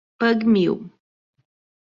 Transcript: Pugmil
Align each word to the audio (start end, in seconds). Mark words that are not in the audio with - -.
Pugmil 0.19 0.73